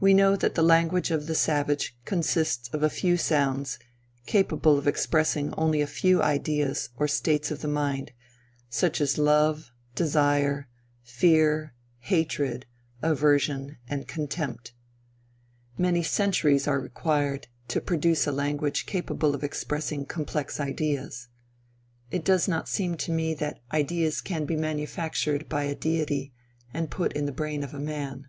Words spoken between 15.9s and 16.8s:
centuries are